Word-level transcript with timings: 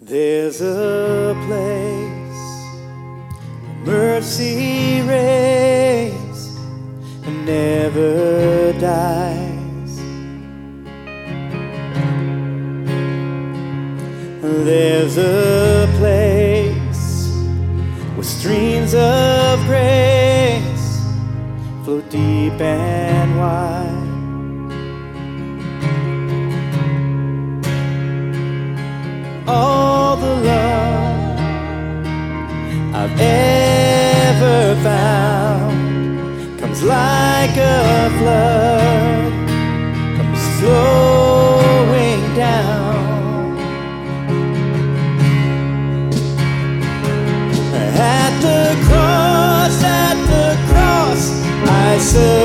There's 0.00 0.60
a 0.60 1.34
place 1.48 2.38
where 3.84 4.20
mercy 4.20 5.02
reigns 5.02 6.56
and 7.26 7.44
never 7.44 8.72
dies. 8.74 9.96
There's 14.40 15.18
a 15.18 15.88
place 15.98 17.32
where 18.14 18.22
streams 18.22 18.94
of 18.94 19.58
grace 19.66 21.02
flow 21.84 22.02
deep 22.02 22.60
and 22.60 23.36
wide. 23.36 24.07
I've 33.10 33.20
ever 33.20 34.82
found 34.82 36.58
comes 36.58 36.82
like 36.82 37.56
a 37.56 38.10
flood, 38.18 39.32
comes 40.16 40.60
flowing 40.60 42.20
down. 42.34 43.56
At 47.96 48.32
the 48.42 48.76
cross, 48.86 49.82
at 49.82 50.16
the 50.32 50.56
cross, 50.70 51.22
I 51.66 51.98
surrender 51.98 52.37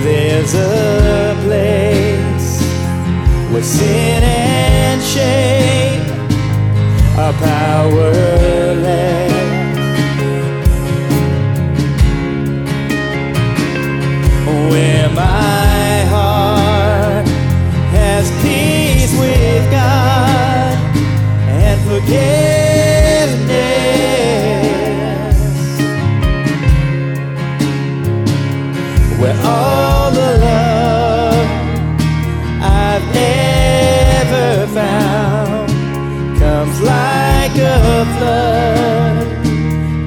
There's 0.00 0.54
a 0.54 1.36
place 1.44 2.62
where 3.52 3.62
sin 3.62 4.22
and 4.24 5.02
shame 5.02 6.00
are 7.18 7.32
powerless. 7.34 9.30
Where 14.72 15.08
my 15.10 16.04
heart 16.14 17.26
has 17.92 18.30
peace 18.42 19.12
with 19.20 19.70
God 19.70 20.76
and 21.48 21.80
forgiveness 21.82 23.42
where 29.22 29.38
all 29.44 29.71
found. 34.74 35.68
Comes 36.38 36.80
like 36.80 37.56
a 37.56 38.04
flood, 38.16 39.26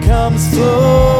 comes 0.03 0.43
flowing 0.53 1.14